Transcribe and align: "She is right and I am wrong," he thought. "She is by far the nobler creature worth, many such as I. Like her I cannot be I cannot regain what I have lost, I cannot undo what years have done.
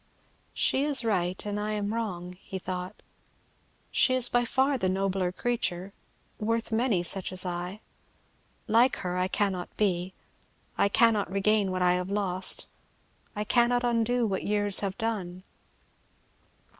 "She 0.55 0.83
is 0.83 1.05
right 1.05 1.45
and 1.45 1.59
I 1.59 1.73
am 1.73 1.93
wrong," 1.93 2.33
he 2.41 2.57
thought. 2.57 3.03
"She 3.91 4.15
is 4.15 4.29
by 4.29 4.45
far 4.45 4.75
the 4.79 4.89
nobler 4.89 5.31
creature 5.31 5.93
worth, 6.39 6.71
many 6.71 7.03
such 7.03 7.31
as 7.31 7.45
I. 7.45 7.81
Like 8.65 8.95
her 9.05 9.15
I 9.15 9.27
cannot 9.27 9.69
be 9.77 10.15
I 10.75 10.89
cannot 10.89 11.29
regain 11.31 11.69
what 11.69 11.83
I 11.83 11.93
have 11.93 12.09
lost, 12.09 12.65
I 13.35 13.43
cannot 13.43 13.83
undo 13.83 14.25
what 14.25 14.41
years 14.43 14.79
have 14.79 14.97
done. 14.97 15.43